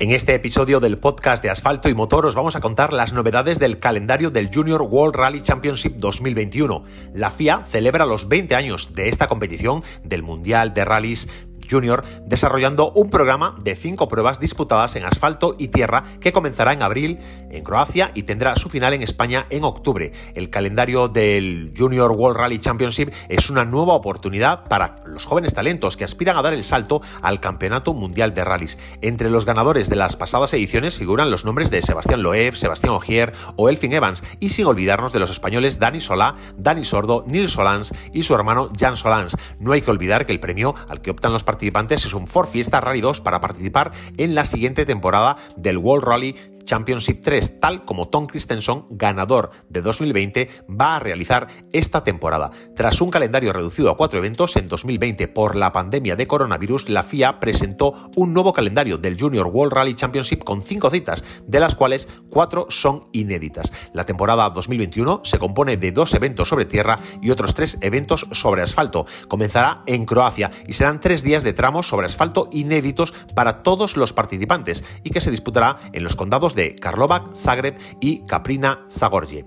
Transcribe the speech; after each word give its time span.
En 0.00 0.12
este 0.12 0.32
episodio 0.32 0.78
del 0.78 0.98
podcast 0.98 1.42
de 1.42 1.50
Asfalto 1.50 1.88
y 1.88 1.94
Motor 1.94 2.26
os 2.26 2.36
vamos 2.36 2.54
a 2.54 2.60
contar 2.60 2.92
las 2.92 3.12
novedades 3.12 3.58
del 3.58 3.80
calendario 3.80 4.30
del 4.30 4.48
Junior 4.54 4.82
World 4.82 5.16
Rally 5.16 5.42
Championship 5.42 5.96
2021. 5.96 6.84
La 7.14 7.32
FIA 7.32 7.64
celebra 7.66 8.06
los 8.06 8.28
20 8.28 8.54
años 8.54 8.94
de 8.94 9.08
esta 9.08 9.26
competición 9.26 9.82
del 10.04 10.22
Mundial 10.22 10.72
de 10.72 10.84
Rallys 10.84 11.28
Junior, 11.68 12.04
desarrollando 12.24 12.92
un 12.92 13.10
programa 13.10 13.56
de 13.62 13.76
cinco 13.76 14.08
pruebas 14.08 14.40
disputadas 14.40 14.96
en 14.96 15.04
asfalto 15.04 15.56
y 15.58 15.68
tierra 15.68 16.04
que 16.20 16.32
comenzará 16.32 16.72
en 16.72 16.82
abril 16.82 17.18
en 17.50 17.62
Croacia 17.62 18.10
y 18.14 18.22
tendrá 18.22 18.56
su 18.56 18.68
final 18.68 18.94
en 18.94 19.02
España 19.02 19.46
en 19.50 19.64
octubre. 19.64 20.12
El 20.34 20.50
calendario 20.50 21.08
del 21.08 21.74
Junior 21.76 22.12
World 22.12 22.38
Rally 22.38 22.58
Championship 22.58 23.12
es 23.28 23.50
una 23.50 23.64
nueva 23.64 23.94
oportunidad 23.94 24.64
para 24.64 24.96
los 25.04 25.24
jóvenes 25.24 25.54
talentos 25.54 25.96
que 25.96 26.04
aspiran 26.04 26.36
a 26.36 26.42
dar 26.42 26.54
el 26.54 26.64
salto 26.64 27.02
al 27.22 27.40
Campeonato 27.40 27.94
Mundial 27.94 28.32
de 28.32 28.44
Rallys. 28.44 28.78
Entre 29.02 29.30
los 29.30 29.44
ganadores 29.44 29.88
de 29.88 29.96
las 29.96 30.16
pasadas 30.16 30.52
ediciones 30.54 30.98
figuran 30.98 31.30
los 31.30 31.44
nombres 31.44 31.70
de 31.70 31.82
Sebastián 31.82 32.22
Loeb, 32.22 32.54
Sebastián 32.54 32.94
Ogier 32.94 33.32
o 33.56 33.68
Elfin 33.68 33.92
Evans, 33.92 34.22
y 34.40 34.50
sin 34.50 34.66
olvidarnos 34.66 35.12
de 35.12 35.20
los 35.20 35.30
españoles 35.30 35.78
Dani 35.78 36.00
Solá, 36.00 36.36
Dani 36.56 36.84
Sordo, 36.84 37.24
Nils 37.26 37.52
Solans 37.52 37.92
y 38.12 38.22
su 38.22 38.34
hermano 38.34 38.70
Jan 38.78 38.96
Solans. 38.96 39.36
No 39.58 39.72
hay 39.72 39.82
que 39.82 39.90
olvidar 39.90 40.26
que 40.26 40.32
el 40.32 40.40
premio 40.40 40.74
al 40.88 41.00
que 41.00 41.10
optan 41.10 41.32
los 41.32 41.44
participantes 41.44 41.57
es 42.06 42.14
un 42.14 42.26
Ford 42.26 42.48
Fiesta 42.48 42.80
Rally 42.80 43.00
2 43.00 43.20
para 43.20 43.40
participar 43.40 43.92
en 44.16 44.34
la 44.34 44.44
siguiente 44.44 44.86
temporada 44.86 45.36
del 45.56 45.78
World 45.78 46.04
Rally 46.04 46.36
Championship 46.68 47.22
3, 47.22 47.60
tal 47.60 47.86
como 47.86 48.08
Tom 48.08 48.26
Christensen, 48.26 48.84
ganador 48.90 49.50
de 49.70 49.80
2020, 49.80 50.50
va 50.68 50.96
a 50.96 51.00
realizar 51.00 51.48
esta 51.72 52.04
temporada. 52.04 52.50
Tras 52.76 53.00
un 53.00 53.08
calendario 53.10 53.54
reducido 53.54 53.90
a 53.90 53.96
cuatro 53.96 54.18
eventos 54.18 54.54
en 54.56 54.68
2020 54.68 55.28
por 55.28 55.56
la 55.56 55.72
pandemia 55.72 56.14
de 56.14 56.26
coronavirus, 56.26 56.90
la 56.90 57.04
FIA 57.04 57.40
presentó 57.40 57.94
un 58.16 58.34
nuevo 58.34 58.52
calendario 58.52 58.98
del 58.98 59.18
Junior 59.18 59.46
World 59.46 59.72
Rally 59.72 59.94
Championship 59.94 60.44
con 60.44 60.60
cinco 60.60 60.90
citas, 60.90 61.24
de 61.46 61.58
las 61.58 61.74
cuales 61.74 62.06
cuatro 62.28 62.66
son 62.68 63.08
inéditas. 63.12 63.72
La 63.94 64.04
temporada 64.04 64.50
2021 64.50 65.22
se 65.24 65.38
compone 65.38 65.78
de 65.78 65.90
dos 65.90 66.12
eventos 66.12 66.50
sobre 66.50 66.66
tierra 66.66 66.98
y 67.22 67.30
otros 67.30 67.54
tres 67.54 67.78
eventos 67.80 68.26
sobre 68.32 68.60
asfalto. 68.60 69.06
Comenzará 69.26 69.84
en 69.86 70.04
Croacia 70.04 70.50
y 70.66 70.74
serán 70.74 71.00
tres 71.00 71.22
días 71.22 71.42
de 71.42 71.54
tramos 71.54 71.88
sobre 71.88 72.06
asfalto 72.06 72.50
inéditos 72.52 73.14
para 73.34 73.62
todos 73.62 73.96
los 73.96 74.12
participantes 74.12 74.84
y 75.02 75.10
que 75.10 75.22
se 75.22 75.30
disputará 75.30 75.78
en 75.94 76.04
los 76.04 76.14
condados 76.14 76.54
de 76.54 76.57
Karlovac, 76.80 77.34
Zagreb 77.34 77.78
y 78.00 78.26
Caprina 78.26 78.80
Zagorje. 78.90 79.46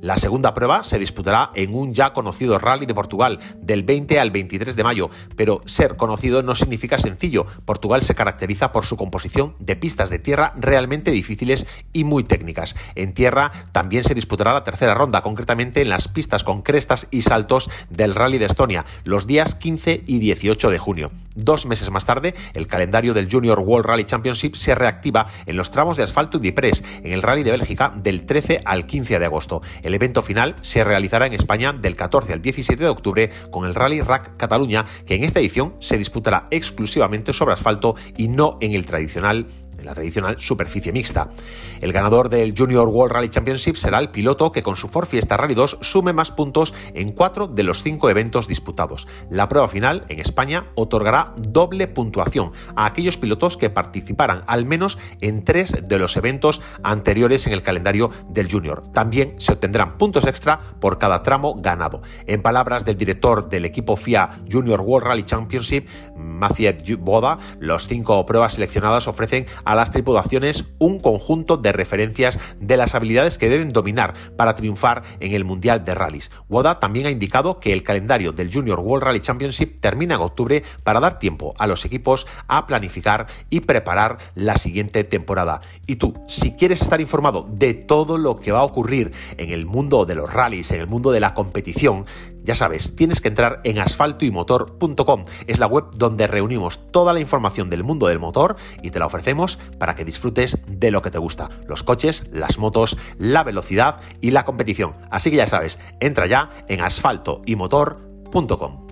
La 0.00 0.16
segunda 0.16 0.54
prueba 0.54 0.82
se 0.82 0.98
disputará 0.98 1.50
en 1.54 1.74
un 1.74 1.92
ya 1.92 2.14
conocido 2.14 2.58
rally 2.58 2.86
de 2.86 2.94
Portugal 2.94 3.38
del 3.60 3.82
20 3.82 4.18
al 4.18 4.30
23 4.30 4.74
de 4.74 4.82
mayo, 4.82 5.10
pero 5.36 5.60
ser 5.66 5.96
conocido 5.96 6.42
no 6.42 6.54
significa 6.54 6.98
sencillo. 6.98 7.46
Portugal 7.66 8.02
se 8.02 8.14
caracteriza 8.14 8.72
por 8.72 8.86
su 8.86 8.96
composición 8.96 9.56
de 9.58 9.76
pistas 9.76 10.08
de 10.08 10.18
tierra 10.18 10.54
realmente 10.56 11.10
difíciles 11.10 11.66
y 11.92 12.04
muy 12.04 12.24
técnicas. 12.24 12.76
En 12.94 13.12
tierra 13.12 13.52
también 13.72 14.02
se 14.02 14.14
disputará 14.14 14.54
la 14.54 14.64
tercera 14.64 14.94
ronda, 14.94 15.20
concretamente 15.20 15.82
en 15.82 15.90
las 15.90 16.08
pistas 16.08 16.44
con 16.44 16.62
crestas 16.62 17.06
y 17.10 17.20
saltos 17.20 17.68
del 17.90 18.14
rally 18.14 18.38
de 18.38 18.46
Estonia, 18.46 18.86
los 19.04 19.26
días 19.26 19.54
15 19.54 20.04
y 20.06 20.18
18 20.18 20.70
de 20.70 20.78
junio. 20.78 21.10
Dos 21.36 21.64
meses 21.64 21.90
más 21.90 22.04
tarde, 22.04 22.34
el 22.54 22.66
calendario 22.66 23.14
del 23.14 23.30
Junior 23.30 23.60
World 23.60 23.86
Rally 23.86 24.04
Championship 24.04 24.56
se 24.56 24.74
reactiva 24.74 25.28
en 25.46 25.56
los 25.56 25.70
tramos 25.70 25.96
de 25.96 26.02
asfalto 26.02 26.40
y 26.42 26.50
Press 26.50 26.82
en 27.02 27.12
el 27.12 27.22
Rally 27.22 27.44
de 27.44 27.52
Bélgica 27.52 27.92
del 27.94 28.26
13 28.26 28.62
al 28.64 28.86
15 28.86 29.18
de 29.18 29.24
agosto. 29.24 29.62
El 29.82 29.94
evento 29.94 30.22
final 30.22 30.56
se 30.60 30.82
realizará 30.82 31.26
en 31.26 31.34
España 31.34 31.72
del 31.72 31.94
14 31.94 32.32
al 32.32 32.42
17 32.42 32.82
de 32.82 32.90
octubre 32.90 33.30
con 33.50 33.64
el 33.64 33.74
Rally 33.74 34.00
Rack 34.00 34.36
Cataluña, 34.36 34.84
que 35.06 35.14
en 35.14 35.24
esta 35.24 35.40
edición 35.40 35.76
se 35.78 35.98
disputará 35.98 36.48
exclusivamente 36.50 37.32
sobre 37.32 37.54
asfalto 37.54 37.94
y 38.16 38.28
no 38.28 38.58
en 38.60 38.74
el 38.74 38.84
tradicional 38.84 39.46
en 39.80 39.86
la 39.86 39.94
tradicional 39.94 40.36
superficie 40.38 40.92
mixta. 40.92 41.30
El 41.80 41.92
ganador 41.92 42.28
del 42.28 42.54
Junior 42.56 42.88
World 42.88 43.12
Rally 43.12 43.28
Championship 43.28 43.76
será 43.76 43.98
el 43.98 44.10
piloto 44.10 44.52
que 44.52 44.62
con 44.62 44.76
su 44.76 44.88
Ford 44.88 45.06
Fiesta 45.06 45.36
Rally 45.36 45.54
2 45.54 45.78
sume 45.80 46.12
más 46.12 46.30
puntos 46.30 46.74
en 46.94 47.12
cuatro 47.12 47.48
de 47.48 47.62
los 47.62 47.82
cinco 47.82 48.10
eventos 48.10 48.46
disputados. 48.46 49.06
La 49.28 49.48
prueba 49.48 49.68
final 49.68 50.04
en 50.08 50.20
España 50.20 50.66
otorgará 50.74 51.34
doble 51.36 51.88
puntuación 51.88 52.52
a 52.76 52.86
aquellos 52.86 53.16
pilotos 53.16 53.56
que 53.56 53.70
participaran 53.70 54.44
al 54.46 54.66
menos 54.66 54.98
en 55.20 55.44
tres 55.44 55.74
de 55.88 55.98
los 55.98 56.16
eventos 56.16 56.60
anteriores 56.82 57.46
en 57.46 57.52
el 57.52 57.62
calendario 57.62 58.10
del 58.28 58.50
Junior. 58.50 58.82
También 58.92 59.34
se 59.38 59.52
obtendrán 59.52 59.98
puntos 59.98 60.26
extra 60.26 60.60
por 60.80 60.98
cada 60.98 61.22
tramo 61.22 61.54
ganado. 61.60 62.02
En 62.26 62.42
palabras 62.42 62.84
del 62.84 62.96
director 62.96 63.48
del 63.48 63.64
equipo 63.64 63.96
FIA 63.96 64.40
Junior 64.50 64.80
World 64.80 65.06
Rally 65.06 65.22
Championship, 65.24 65.88
Matthew 66.16 66.98
Boda, 66.98 67.38
los 67.58 67.86
cinco 67.86 68.24
pruebas 68.26 68.54
seleccionadas 68.54 69.08
ofrecen 69.08 69.46
a 69.70 69.76
las 69.76 69.92
tripulaciones 69.92 70.64
un 70.78 70.98
conjunto 70.98 71.56
de 71.56 71.70
referencias 71.70 72.40
de 72.58 72.76
las 72.76 72.96
habilidades 72.96 73.38
que 73.38 73.48
deben 73.48 73.68
dominar 73.68 74.14
para 74.36 74.56
triunfar 74.56 75.04
en 75.20 75.32
el 75.32 75.44
Mundial 75.44 75.84
de 75.84 75.94
Rallys. 75.94 76.32
Woda 76.48 76.80
también 76.80 77.06
ha 77.06 77.10
indicado 77.10 77.60
que 77.60 77.72
el 77.72 77.84
calendario 77.84 78.32
del 78.32 78.52
Junior 78.52 78.80
World 78.80 79.04
Rally 79.04 79.20
Championship 79.20 79.80
termina 79.80 80.16
en 80.16 80.22
octubre 80.22 80.64
para 80.82 80.98
dar 80.98 81.20
tiempo 81.20 81.54
a 81.56 81.68
los 81.68 81.84
equipos 81.84 82.26
a 82.48 82.66
planificar 82.66 83.28
y 83.48 83.60
preparar 83.60 84.18
la 84.34 84.56
siguiente 84.56 85.04
temporada. 85.04 85.60
Y 85.86 85.96
tú, 85.96 86.14
si 86.26 86.56
quieres 86.56 86.82
estar 86.82 87.00
informado 87.00 87.46
de 87.48 87.74
todo 87.74 88.18
lo 88.18 88.40
que 88.40 88.50
va 88.50 88.60
a 88.60 88.64
ocurrir 88.64 89.12
en 89.36 89.50
el 89.50 89.66
mundo 89.66 90.04
de 90.04 90.16
los 90.16 90.32
rallies, 90.32 90.72
en 90.72 90.80
el 90.80 90.88
mundo 90.88 91.12
de 91.12 91.20
la 91.20 91.34
competición, 91.34 92.06
ya 92.42 92.54
sabes, 92.54 92.96
tienes 92.96 93.20
que 93.20 93.28
entrar 93.28 93.60
en 93.64 93.78
asfaltoymotor.com. 93.78 95.22
Es 95.46 95.58
la 95.58 95.66
web 95.66 95.86
donde 95.94 96.26
reunimos 96.26 96.80
toda 96.90 97.12
la 97.12 97.20
información 97.20 97.68
del 97.70 97.84
mundo 97.84 98.06
del 98.06 98.18
motor 98.18 98.56
y 98.82 98.90
te 98.90 98.98
la 98.98 99.06
ofrecemos 99.06 99.58
para 99.78 99.94
que 99.94 100.04
disfrutes 100.04 100.58
de 100.66 100.90
lo 100.90 101.00
que 101.02 101.10
te 101.10 101.18
gusta. 101.18 101.50
Los 101.66 101.82
coches, 101.82 102.24
las 102.32 102.58
motos, 102.58 102.96
la 103.18 103.44
velocidad 103.44 104.00
y 104.20 104.32
la 104.32 104.44
competición. 104.44 104.92
Así 105.10 105.30
que 105.30 105.36
ya 105.36 105.46
sabes, 105.46 105.78
entra 106.00 106.26
ya 106.26 106.50
en 106.68 106.80
asfaltoymotor.com. 106.80 108.89